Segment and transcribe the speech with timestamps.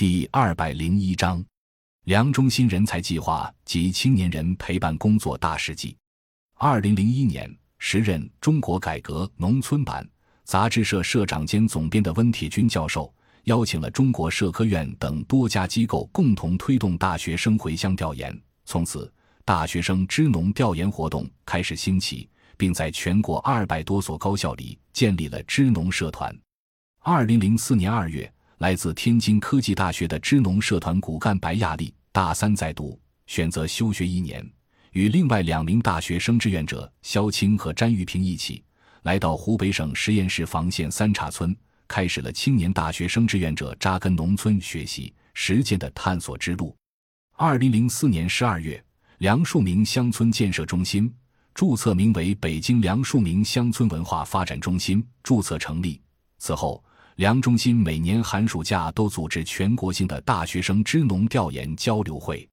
[0.00, 1.44] 第二百零一章，
[2.04, 5.94] 梁中心人才计划及青年人陪伴工作大事记。
[6.54, 10.02] 二零零一年，时任《中国改革农村版》
[10.44, 13.12] 杂志社社长兼总编的温铁军教授，
[13.44, 18.34] 邀请了中国社科院等多家机构共同推动大学生回乡调研。
[18.64, 19.12] 从此，
[19.44, 22.26] 大学生支农调研活动开始兴起，
[22.56, 26.34] 并在全国二百多所高校里建立了支农社团。
[27.00, 28.32] 二零零四年二月。
[28.60, 34.46] 来自天津科技大学的支农社团骨干白亚丽，大三在读，选择休学一年，
[34.92, 38.62] 与另外两名大学生志愿者肖青和詹玉平一起，
[39.04, 41.56] 来到湖北省十堰市房县三岔村，
[41.88, 46.76] 开始了青年大学生志愿者扎根农村学习实践的探索之路。
[47.38, 48.84] 二零零四年十二月，
[49.20, 51.10] 梁漱溟乡村建设中心
[51.54, 55.98] 注册名为北京梁漱溟乡村文化发展中心，注册成立。
[56.36, 56.84] 此后。
[57.20, 62.48] 梁中心每年寒暑假都组织全国性的大学生支农调研交流会。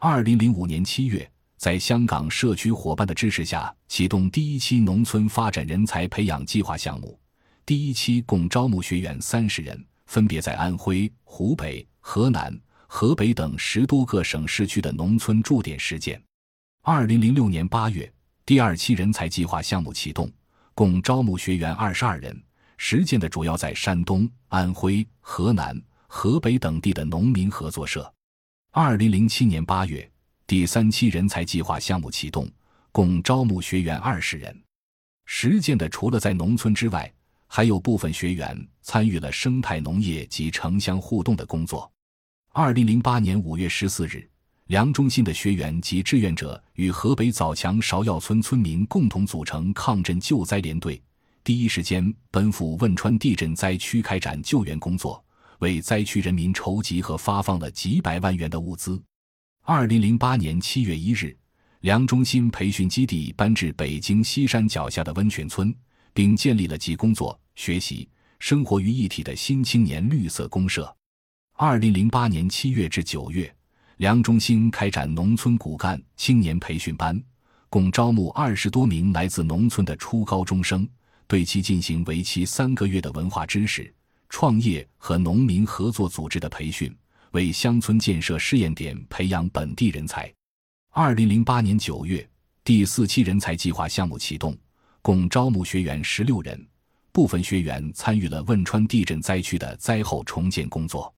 [0.00, 7.16] 二零零五年七月，在香港社区伙伴的支持下，启动第一期农村发展人才培养计划项目。
[7.64, 12.52] 第一期共招募学员三十人，分别在安徽、湖北、河南、
[12.88, 16.20] 河北等十多个省市区的农村驻点实践。
[16.82, 18.12] 二零零六年八月，
[18.44, 20.28] 第二期人才计划项目启动，
[20.74, 22.36] 共招募学员二十二人。
[22.82, 28.10] 实践的主要在山东、安徽、河南、河北等地的农民合作社。
[28.70, 30.10] 二零零七年八月，
[30.46, 32.50] 第三期人才计划项目启动，
[32.90, 34.58] 共招募学员二十人。
[35.26, 37.12] 实践的除了在农村之外，
[37.46, 41.88] 还有部分学员参与了生态农业及城乡互动的工作。
[42.54, 44.26] 二零零八年五月十四日，
[44.68, 51.00] 梁中心的学员及志愿者与河北枣强芍药村村民共同组成抗震救灾联队。
[51.42, 55.24] 第一时间奔赴汶川地震灾区开展救援工作，
[55.60, 59.02] 为灾区人民筹集和发放了几百万元的物资。
[59.62, 61.36] 二零零八年七月一日，
[61.80, 65.74] 梁中心培训基地搬至北京西山脚下的温泉村，
[66.12, 68.06] 并建立了集工作、学习、
[68.38, 70.94] 生活于一体的新青年绿色公社。
[71.54, 73.50] 二零零八年七月至九月，
[73.96, 77.22] 梁中心开展农村骨干青年培训班，
[77.68, 80.86] 共招募二十多名来自农村的初高中生。
[81.30, 83.94] 对其进行为期三个月的文化知识、
[84.28, 86.92] 创业和农民合作组织的培训，
[87.30, 90.28] 为乡村建设试验点培养本地人才。
[90.90, 92.28] 二零零八年九月，
[92.64, 94.58] 第四期人才计划项目启动，
[95.02, 96.66] 共招募学员十六人，
[97.12, 101.14] 部分学员参与了汶川地震灾区的灾后重建工作。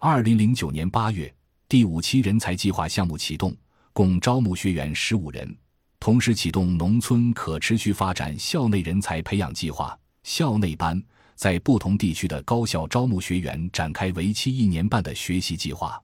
[0.00, 1.32] 二零零九年八月，
[1.68, 3.56] 第五期人才计划项目启动，
[3.92, 5.56] 共招募学员十五人。
[6.04, 11.02] 同时启动农村可持续发展校内人才培养计划，校内班
[11.34, 15.98] 在不同地区的高校招募学员，展开为期一年半的学习计划。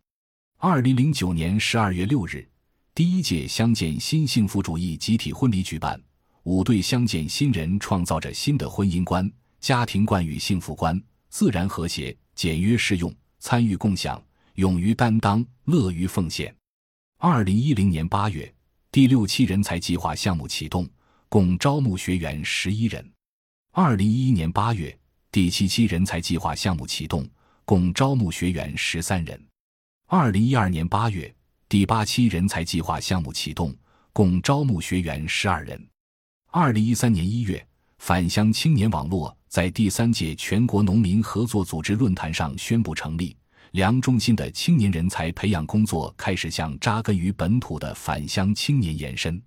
[0.56, 2.48] 二零零九年十二月六日，
[2.94, 6.00] 第一届乡建新幸福主义集体婚礼举办，
[6.44, 14.18] 五对乡建新人创造着新的婚姻观、家庭观与幸福观：自然和谐、简约适用、参与共享、
[14.54, 16.56] 勇于担当、乐于奉献。
[17.18, 18.50] 二零一零年八月。
[18.92, 20.84] 第六期人才计划项目启动，
[21.28, 23.08] 共招募学员十一人。
[23.70, 24.98] 二零一一年八月，
[25.30, 27.24] 第七期人才计划项目启动，
[27.64, 29.40] 共招募学员十三人。
[30.08, 31.32] 二零一二年八月，
[31.68, 33.72] 第八期人才计划项目启动，
[34.12, 35.80] 共招募学员十二人。
[36.50, 37.64] 二零一三年一月，
[37.98, 43.36] 返乡青年网络在第三届全国农民合作组织论坛上宣布成立。
[43.72, 49.40] 梁中心的青年人才培养工作开始向扎根于本土的返乡青年延伸。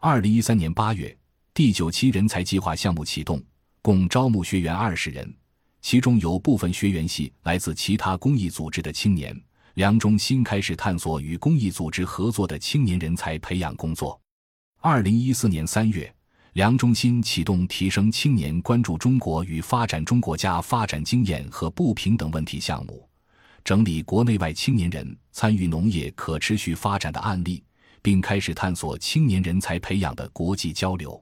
[0.00, 1.16] 二零一三年八月，
[1.54, 3.42] 第九期人才计划项目启动，
[3.80, 5.34] 共招募学员二十人，
[5.80, 9.34] 其中有部分学员系来自其他公益组织的青年。
[9.74, 14.20] 梁中心开始探索与公益组织合作的青年人才培养工作。
[14.80, 16.14] 二零一四年三月，
[16.52, 23.08] 梁中心启动提升青年关注中国与发展中国家发展经验和不平等问题项目。
[23.64, 27.64] 整理国内外青年人参与农业可持续发展的案例，
[28.02, 31.18] 并开始探索青年人才培养的国际交流。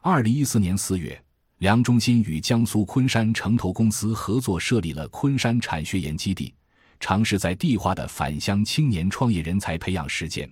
[0.00, 1.20] 二零一四年四月，
[1.58, 6.54] 梁中心与江苏昆山城投公司合作设立了昆山产学研基地，
[7.00, 10.48] 尝试在地化的返乡青年创业人才培养实践。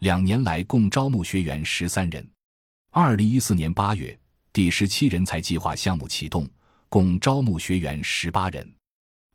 [0.00, 2.26] 两年来，共招募学员十三人。
[2.90, 4.18] 二零一四年八月，
[4.52, 6.46] 第十七人才计划项目启动，
[6.90, 8.70] 共招募学员十八人。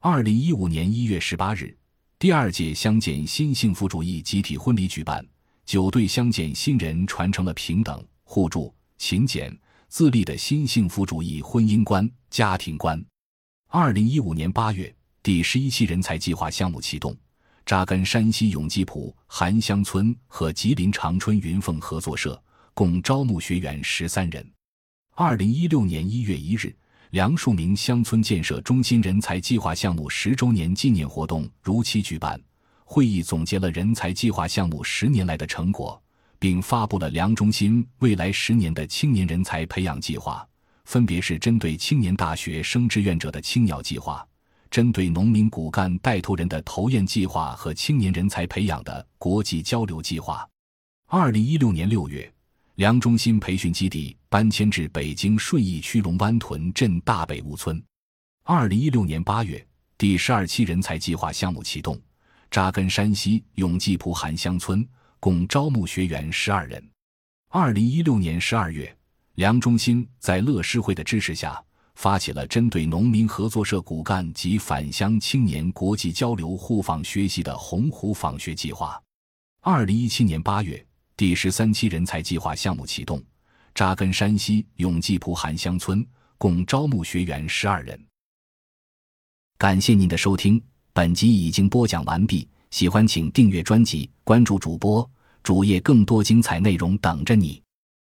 [0.01, 1.77] 二零一五年一月十八日，
[2.17, 5.21] 第二届乡建新幸福主义集体婚礼举办，
[5.65, 9.53] 九对乡建新人传承了平等、互助、勤俭、
[9.89, 13.03] 自立的新幸福主义婚姻观、家庭观。
[13.67, 17.13] 二零一五年八月，第十一期人才计划项目启动，
[17.65, 22.41] 扎根山西永济浦韩乡村和吉林长春云凤合作社，
[22.73, 24.49] 共招募学员十三人。
[25.13, 26.73] 二零一六年一月一日，
[27.11, 32.39] 梁树明乡村建设中心人才计划项目十周年纪念活动如期举办。
[32.85, 35.99] 会议总结了人才计划项目十年来的成果，
[36.37, 40.47] 并发布了梁中心未来十年的青年人才培养计划，
[40.85, 44.23] 分别是针对青年大学生志愿者的青鸟计划，
[44.69, 50.47] 针对农民骨干带头人的投雁计划和青年人才培养的国际交流计划。
[51.07, 52.31] 二零一六年六月。
[52.79, 57.83] 梁中心培训基地搬迁至北京顺义区龙湾屯镇大北坞村。
[58.45, 59.67] 二零一六年八月，
[59.97, 61.99] 第十二期人才计划项目启动，
[62.49, 64.87] 扎根山西永济蒲韩乡村，
[65.19, 66.81] 共招募学员十二人。
[67.49, 68.97] 二零一六年十二月，
[69.35, 71.61] 梁中心在乐施会的支持下，
[71.95, 78.97] 发起了针对农民合作社骨干及返乡青年国际交流互访学习的“洪湖访学计划”。
[79.59, 80.88] 二零一七年八月。
[81.19, 83.21] 第十三期人才计划项目启动，
[83.75, 86.07] 扎根山西永济蒲韩乡村，
[86.37, 87.99] 共招募学员十二人。
[89.57, 90.63] 感谢您的收听，
[90.93, 92.47] 本集已经播讲完毕。
[92.71, 95.11] 喜欢请订阅专辑，关注主播
[95.43, 97.61] 主页，更多精彩内容等着你。